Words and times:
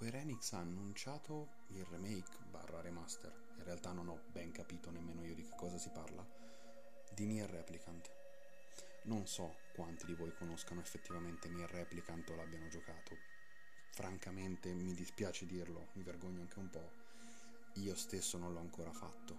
Square 0.00 0.20
Enix 0.20 0.52
ha 0.52 0.60
annunciato 0.60 1.48
il 1.72 1.84
remake 1.84 2.38
barra 2.48 2.80
remaster, 2.80 3.30
in 3.58 3.64
realtà 3.64 3.92
non 3.92 4.08
ho 4.08 4.22
ben 4.32 4.50
capito 4.50 4.90
nemmeno 4.90 5.22
io 5.26 5.34
di 5.34 5.42
che 5.42 5.54
cosa 5.54 5.76
si 5.76 5.90
parla, 5.90 6.26
di 7.12 7.26
Nier 7.26 7.50
Replicant. 7.50 8.10
Non 9.02 9.26
so 9.26 9.56
quanti 9.74 10.06
di 10.06 10.14
voi 10.14 10.32
conoscano 10.32 10.80
effettivamente 10.80 11.50
Nier 11.50 11.68
Replicant 11.68 12.30
o 12.30 12.34
l'abbiano 12.34 12.68
giocato. 12.68 13.14
Francamente 13.90 14.72
mi 14.72 14.94
dispiace 14.94 15.44
dirlo, 15.44 15.88
mi 15.92 16.02
vergogno 16.02 16.40
anche 16.40 16.58
un 16.58 16.70
po', 16.70 16.92
io 17.74 17.94
stesso 17.94 18.38
non 18.38 18.54
l'ho 18.54 18.60
ancora 18.60 18.92
fatto. 18.92 19.38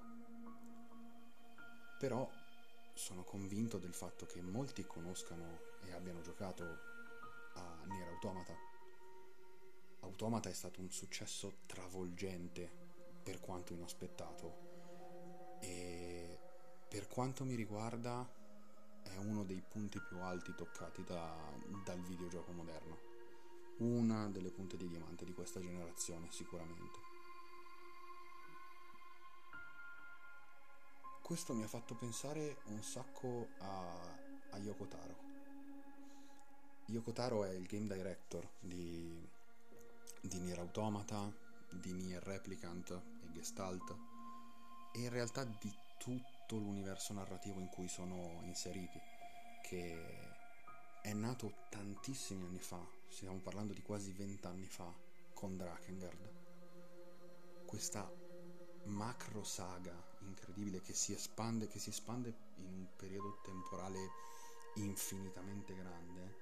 Però 1.97 2.29
sono 2.93 3.23
convinto 3.23 3.79
del 3.79 3.95
fatto 3.95 4.27
che 4.27 4.43
molti 4.43 4.85
conoscano 4.85 5.59
e 5.87 5.91
abbiano 5.93 6.21
giocato 6.21 6.63
a 7.55 7.83
Nier 7.85 8.09
Automata 8.09 8.70
Automata 10.01 10.49
è 10.49 10.53
stato 10.53 10.81
un 10.81 10.91
successo 10.91 11.59
travolgente 11.65 12.69
per 13.23 13.39
quanto 13.39 13.73
inaspettato 13.73 14.69
e 15.59 16.39
per 16.87 17.07
quanto 17.07 17.43
mi 17.45 17.55
riguarda 17.55 18.27
è 19.03 19.15
uno 19.17 19.43
dei 19.43 19.61
punti 19.67 19.99
più 19.99 20.19
alti 20.19 20.53
toccati 20.55 21.03
da, 21.03 21.33
dal 21.83 22.01
videogioco 22.01 22.51
moderno. 22.51 23.09
Una 23.77 24.29
delle 24.29 24.51
punte 24.51 24.77
di 24.77 24.87
diamante 24.87 25.25
di 25.25 25.33
questa 25.33 25.59
generazione 25.59 26.27
sicuramente. 26.31 26.99
Questo 31.21 31.53
mi 31.53 31.63
ha 31.63 31.67
fatto 31.67 31.95
pensare 31.95 32.57
un 32.65 32.83
sacco 32.83 33.47
a, 33.59 34.17
a 34.49 34.57
Yoko 34.57 34.85
Taro. 34.85 35.15
Yoko 36.87 37.13
Taro 37.13 37.45
è 37.45 37.51
il 37.51 37.65
game 37.67 37.87
director 37.87 38.47
di 38.59 39.39
di 40.31 40.39
Nier 40.39 40.59
Automata, 40.59 41.29
di 41.69 41.91
Nier 41.91 42.23
Replicant 42.23 42.89
e 42.89 43.31
Gestalt 43.33 43.93
e 44.93 44.99
in 44.99 45.09
realtà 45.09 45.43
di 45.43 45.75
tutto 45.97 46.55
l'universo 46.55 47.11
narrativo 47.11 47.59
in 47.59 47.67
cui 47.67 47.89
sono 47.89 48.39
inseriti, 48.43 48.97
che 49.61 50.29
è 51.01 51.11
nato 51.11 51.65
tantissimi 51.69 52.45
anni 52.45 52.59
fa, 52.59 52.81
stiamo 53.09 53.39
parlando 53.39 53.73
di 53.73 53.81
quasi 53.81 54.13
vent'anni 54.13 54.67
fa, 54.67 54.89
con 55.33 55.57
Drakengard. 55.57 56.29
Questa 57.65 58.09
macro 58.83 59.43
saga 59.43 59.93
incredibile 60.19 60.81
che 60.81 60.93
si 60.93 61.11
espande, 61.11 61.67
che 61.67 61.79
si 61.79 61.89
espande 61.89 62.33
in 62.55 62.65
un 62.67 62.87
periodo 62.95 63.41
temporale 63.43 63.99
infinitamente 64.75 65.75
grande, 65.75 66.35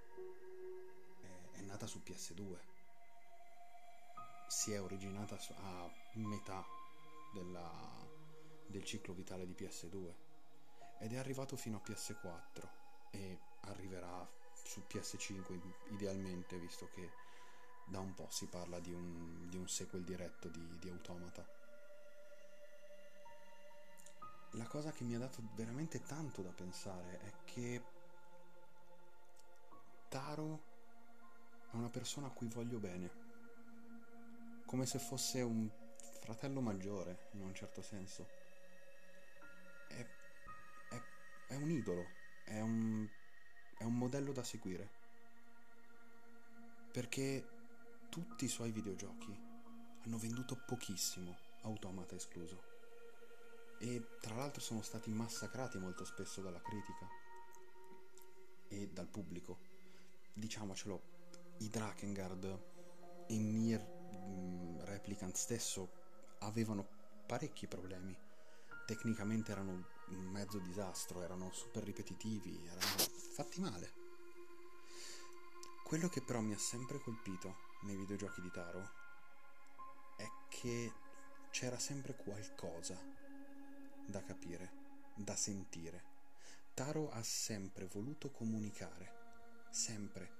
è, 1.21 1.57
è 1.57 1.61
nata 1.61 1.87
su 1.87 2.01
PS2 2.05 2.77
si 4.49 4.73
è 4.73 4.81
originata 4.81 5.37
a 5.57 5.89
metà 6.13 6.65
della, 7.31 7.71
del 8.65 8.83
ciclo 8.83 9.13
vitale 9.13 9.45
di 9.45 9.53
PS2 9.53 10.13
ed 10.97 11.13
è 11.13 11.17
arrivato 11.17 11.55
fino 11.55 11.77
a 11.77 11.87
PS4 11.87 12.67
e 13.11 13.39
arriverà 13.61 14.27
su 14.51 14.83
PS5 14.89 15.59
idealmente 15.91 16.57
visto 16.57 16.89
che 16.89 17.11
da 17.85 17.99
un 17.99 18.13
po' 18.15 18.27
si 18.29 18.47
parla 18.47 18.79
di 18.79 18.91
un, 18.91 19.49
di 19.49 19.57
un 19.57 19.67
sequel 19.67 20.03
diretto 20.03 20.47
di, 20.47 20.77
di 20.79 20.89
Automata. 20.89 21.47
La 24.53 24.65
cosa 24.65 24.91
che 24.91 25.03
mi 25.03 25.13
ha 25.13 25.19
dato 25.19 25.43
veramente 25.53 26.01
tanto 26.01 26.41
da 26.41 26.51
pensare 26.51 27.19
è 27.19 27.33
che 27.45 27.83
Taro 30.07 30.63
è 31.71 31.75
una 31.75 31.89
persona 31.89 32.27
a 32.27 32.31
cui 32.31 32.47
voglio 32.47 32.79
bene 32.79 33.18
come 34.69 34.85
se 34.85 34.99
fosse 34.99 35.41
un 35.41 35.67
fratello 36.21 36.61
maggiore, 36.61 37.29
in 37.31 37.41
un 37.41 37.55
certo 37.55 37.81
senso. 37.81 38.27
È, 39.87 40.05
è, 40.89 41.01
è 41.47 41.55
un 41.55 41.71
idolo, 41.71 42.05
è 42.45 42.59
un, 42.59 43.09
è 43.79 43.83
un 43.83 43.97
modello 43.97 44.31
da 44.31 44.43
seguire. 44.43 44.87
Perché 46.91 47.47
tutti 48.09 48.45
i 48.45 48.47
suoi 48.47 48.71
videogiochi 48.71 49.35
hanno 50.03 50.17
venduto 50.19 50.55
pochissimo, 50.67 51.35
Automata 51.63 52.13
escluso. 52.13 52.61
E 53.79 54.17
tra 54.21 54.35
l'altro 54.35 54.61
sono 54.61 54.83
stati 54.83 55.09
massacrati 55.09 55.79
molto 55.79 56.05
spesso 56.05 56.41
dalla 56.41 56.61
critica 56.61 57.07
e 58.67 58.87
dal 58.93 59.07
pubblico. 59.07 59.57
Diciamocelo, 60.31 61.01
i 61.57 61.69
Drakengard 61.69 63.25
e 63.25 63.35
Nier 63.35 63.97
Mm, 64.15 64.68
Replicant 65.09 65.35
stesso 65.37 65.89
avevano 66.41 66.87
parecchi 67.25 67.65
problemi. 67.65 68.15
Tecnicamente 68.85 69.51
erano 69.51 69.71
un 70.09 70.23
mezzo 70.25 70.59
disastro, 70.59 71.23
erano 71.23 71.51
super 71.51 71.83
ripetitivi, 71.83 72.63
erano 72.67 72.95
fatti 73.33 73.59
male. 73.59 73.93
Quello 75.83 76.09
che 76.09 76.21
però 76.21 76.41
mi 76.41 76.53
ha 76.53 76.59
sempre 76.59 76.99
colpito 76.99 77.55
nei 77.81 77.95
videogiochi 77.95 78.39
di 78.39 78.51
Taro 78.51 78.87
è 80.15 80.29
che 80.47 80.93
c'era 81.49 81.79
sempre 81.79 82.15
qualcosa 82.15 82.95
da 84.05 84.21
capire, 84.21 84.71
da 85.15 85.35
sentire. 85.35 86.03
Taro 86.75 87.09
ha 87.09 87.23
sempre 87.23 87.87
voluto 87.87 88.29
comunicare, 88.29 89.69
sempre 89.71 90.38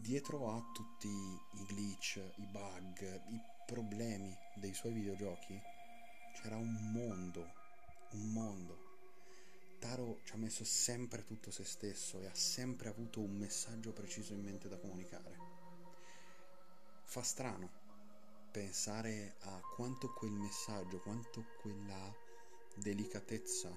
dietro 0.00 0.54
a 0.54 0.62
tutti 0.72 1.08
i 1.08 1.64
glitch, 1.66 2.16
i 2.36 2.46
bug, 2.46 3.20
i 3.28 3.40
problemi 3.66 4.36
dei 4.54 4.72
suoi 4.72 4.92
videogiochi 4.92 5.60
c'era 6.34 6.56
un 6.56 6.72
mondo, 6.92 7.52
un 8.12 8.32
mondo. 8.32 8.86
Taro 9.80 10.20
ci 10.24 10.34
ha 10.34 10.36
messo 10.36 10.64
sempre 10.64 11.24
tutto 11.24 11.50
se 11.50 11.64
stesso 11.64 12.20
e 12.20 12.26
ha 12.26 12.34
sempre 12.34 12.88
avuto 12.88 13.20
un 13.20 13.36
messaggio 13.36 13.92
preciso 13.92 14.32
in 14.32 14.42
mente 14.42 14.68
da 14.68 14.78
comunicare. 14.78 15.36
Fa 17.02 17.22
strano 17.22 17.70
pensare 18.50 19.36
a 19.40 19.60
quanto 19.74 20.12
quel 20.12 20.32
messaggio, 20.32 21.00
quanto 21.00 21.44
quella 21.60 22.14
delicatezza 22.76 23.76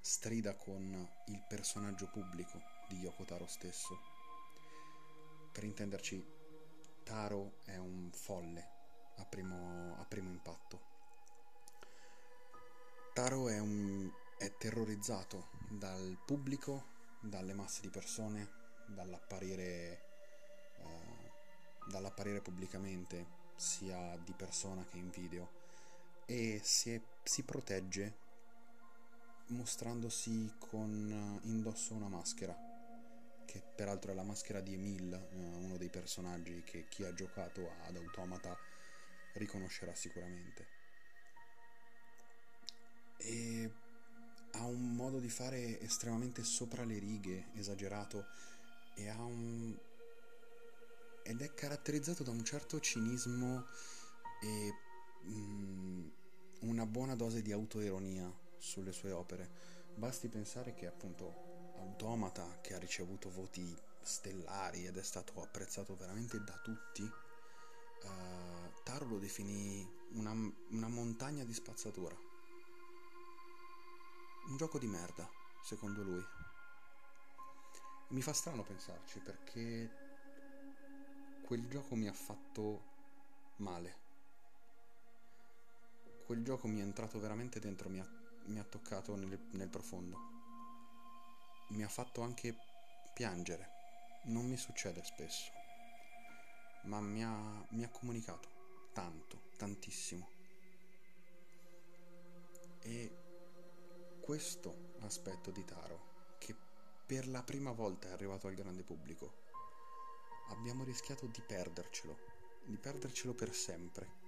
strida 0.00 0.56
con 0.56 1.08
il 1.26 1.44
personaggio 1.46 2.08
pubblico 2.08 2.60
di 2.88 2.96
Yoko 2.98 3.24
Taro 3.24 3.46
stesso 3.46 4.11
per 5.52 5.64
intenderci, 5.64 6.24
Taro 7.04 7.58
è 7.64 7.76
un 7.76 8.10
folle 8.12 8.70
a 9.16 9.24
primo, 9.26 9.96
a 9.98 10.04
primo 10.06 10.30
impatto. 10.30 10.90
Taro 13.12 13.48
è, 13.48 13.58
un, 13.58 14.10
è 14.38 14.56
terrorizzato 14.56 15.50
dal 15.68 16.18
pubblico, 16.24 16.86
dalle 17.20 17.52
masse 17.52 17.82
di 17.82 17.90
persone, 17.90 18.50
dall'apparire, 18.86 20.02
eh, 20.78 21.32
dall'apparire 21.90 22.40
pubblicamente, 22.40 23.40
sia 23.54 24.16
di 24.24 24.32
persona 24.32 24.84
che 24.86 24.96
in 24.96 25.10
video, 25.10 25.50
e 26.24 26.60
si, 26.64 26.94
è, 26.94 27.00
si 27.22 27.42
protegge 27.42 28.20
mostrandosi 29.48 30.54
con 30.58 31.40
indosso 31.42 31.92
una 31.92 32.08
maschera 32.08 32.54
che 32.54 32.71
peraltro 33.82 34.12
è 34.12 34.14
la 34.14 34.22
maschera 34.22 34.60
di 34.60 34.74
Emil, 34.74 35.12
eh, 35.12 35.36
uno 35.56 35.76
dei 35.76 35.88
personaggi 35.88 36.62
che 36.64 36.86
chi 36.88 37.02
ha 37.02 37.12
giocato 37.12 37.68
ad 37.84 37.96
Automata 37.96 38.56
riconoscerà 39.32 39.92
sicuramente. 39.92 40.66
E 43.16 43.72
ha 44.52 44.64
un 44.66 44.94
modo 44.94 45.18
di 45.18 45.28
fare 45.28 45.80
estremamente 45.80 46.44
sopra 46.44 46.84
le 46.84 47.00
righe, 47.00 47.46
esagerato, 47.54 48.26
e 48.94 49.08
ha 49.08 49.20
un... 49.20 49.76
ed 51.24 51.40
è 51.40 51.52
caratterizzato 51.52 52.22
da 52.22 52.30
un 52.30 52.44
certo 52.44 52.78
cinismo 52.78 53.66
e 54.40 54.74
mm, 55.28 56.08
una 56.60 56.86
buona 56.86 57.16
dose 57.16 57.42
di 57.42 57.50
autoironia 57.50 58.32
sulle 58.58 58.92
sue 58.92 59.10
opere. 59.10 59.50
Basti 59.96 60.28
pensare 60.28 60.72
che 60.72 60.86
appunto 60.86 61.51
Automata, 61.82 62.60
che 62.60 62.74
ha 62.74 62.78
ricevuto 62.78 63.28
voti 63.28 63.76
stellari 64.00 64.86
ed 64.86 64.96
è 64.96 65.02
stato 65.02 65.42
apprezzato 65.42 65.96
veramente 65.96 66.42
da 66.42 66.56
tutti, 66.62 67.02
uh, 67.02 68.82
Taro 68.84 69.06
lo 69.06 69.18
definì 69.18 69.88
una, 70.12 70.30
una 70.30 70.88
montagna 70.88 71.44
di 71.44 71.52
spazzatura. 71.52 72.16
Un 74.46 74.56
gioco 74.56 74.78
di 74.78 74.86
merda, 74.86 75.28
secondo 75.62 76.02
lui. 76.02 76.24
Mi 78.08 78.22
fa 78.22 78.32
strano 78.32 78.62
pensarci 78.62 79.18
perché 79.20 79.90
quel 81.44 81.68
gioco 81.68 81.96
mi 81.96 82.06
ha 82.06 82.12
fatto 82.12 82.90
male. 83.56 84.00
Quel 86.26 86.44
gioco 86.44 86.68
mi 86.68 86.78
è 86.78 86.82
entrato 86.82 87.18
veramente 87.18 87.58
dentro, 87.58 87.88
mi 87.88 87.98
ha, 87.98 88.08
mi 88.44 88.58
ha 88.60 88.64
toccato 88.64 89.16
nel, 89.16 89.38
nel 89.50 89.68
profondo 89.68 90.41
mi 91.68 91.82
ha 91.82 91.88
fatto 91.88 92.22
anche 92.22 92.56
piangere. 93.14 93.70
Non 94.24 94.46
mi 94.46 94.56
succede 94.56 95.02
spesso. 95.04 95.50
ma 96.84 97.00
mi 97.00 97.22
ha, 97.24 97.64
mi 97.70 97.84
ha 97.84 97.88
comunicato 97.88 98.48
tanto, 98.92 99.42
tantissimo. 99.56 100.28
E 102.80 103.16
questo 104.20 104.94
aspetto 105.00 105.50
di 105.50 105.64
Taro, 105.64 106.36
che 106.38 106.54
per 107.06 107.28
la 107.28 107.42
prima 107.42 107.72
volta 107.72 108.08
è 108.08 108.12
arrivato 108.12 108.46
al 108.46 108.54
grande 108.54 108.82
pubblico, 108.82 109.40
abbiamo 110.48 110.84
rischiato 110.84 111.26
di 111.26 111.40
perdercelo, 111.40 112.18
di 112.64 112.76
perdercelo 112.76 113.34
per 113.34 113.54
sempre. 113.54 114.20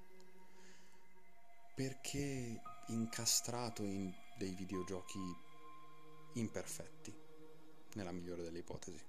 Perché 1.75 2.61
incastrato 2.89 3.83
in 3.83 4.13
dei 4.37 4.55
videogiochi 4.55 5.19
imperfetti, 6.35 7.13
nella 7.95 8.13
migliore 8.13 8.43
delle 8.43 8.59
ipotesi. 8.59 9.05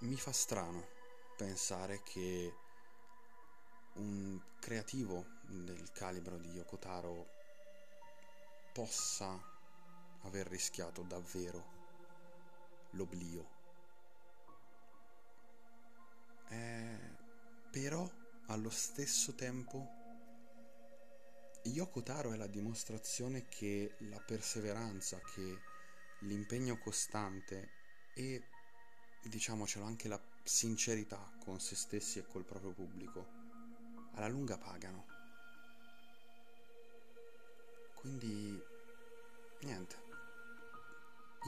Mi 0.00 0.16
fa 0.16 0.32
strano 0.32 0.88
pensare 1.36 2.02
che 2.02 2.54
un 3.94 4.40
creativo 4.58 5.26
del 5.42 5.92
calibro 5.92 6.38
di 6.38 6.50
Yokotaro 6.50 7.28
possa 8.72 9.38
aver 10.22 10.46
rischiato 10.46 11.02
davvero 11.02 11.80
l'oblio. 12.90 13.60
Eh, 16.48 17.16
però 17.70 18.08
allo 18.46 18.70
stesso 18.70 19.34
tempo 19.34 20.01
Yoko 21.64 22.02
Taro 22.02 22.32
è 22.32 22.36
la 22.36 22.48
dimostrazione 22.48 23.46
che 23.48 23.94
la 24.08 24.18
perseveranza, 24.18 25.20
che 25.20 25.58
l'impegno 26.20 26.76
costante 26.76 27.68
e 28.14 28.42
diciamocelo 29.22 29.84
anche 29.84 30.08
la 30.08 30.20
sincerità 30.42 31.32
con 31.38 31.60
se 31.60 31.76
stessi 31.76 32.18
e 32.18 32.26
col 32.26 32.44
proprio 32.44 32.72
pubblico 32.72 33.26
alla 34.14 34.26
lunga 34.26 34.58
pagano. 34.58 35.06
Quindi 37.94 38.60
niente. 39.60 39.96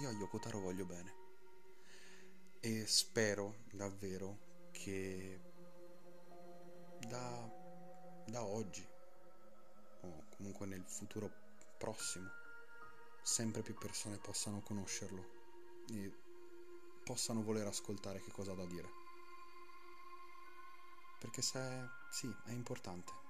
Io 0.01 0.09
a 0.09 0.13
Yoko 0.13 0.39
Taro 0.39 0.61
voglio 0.61 0.85
bene 0.85 1.13
e 2.61 2.87
spero 2.87 3.65
davvero 3.73 4.69
che 4.71 5.41
da, 7.01 7.51
da 8.27 8.45
oggi 8.45 8.94
comunque 10.37 10.67
nel 10.67 10.85
futuro 10.87 11.31
prossimo 11.79 12.31
sempre 13.23 13.63
più 13.63 13.75
persone 13.75 14.19
possano 14.19 14.61
conoscerlo 14.61 15.25
e 15.89 16.13
possano 17.05 17.43
voler 17.43 17.67
ascoltare 17.67 18.21
che 18.21 18.31
cosa 18.31 18.53
ha 18.53 18.57
da 18.57 18.67
dire. 18.67 18.89
Perché 21.19 21.43
se 21.43 21.89
sì, 22.11 22.35
è 22.45 22.51
importante. 22.51 23.24